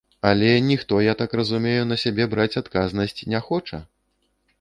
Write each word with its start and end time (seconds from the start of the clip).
Але 0.27 0.53
ніхто, 0.69 1.01
я 1.07 1.13
так 1.19 1.35
разумею, 1.39 1.83
на 1.89 1.97
сябе 2.03 2.27
браць 2.31 2.59
адказнасць 2.63 3.21
не 3.35 3.43
хоча? 3.51 3.81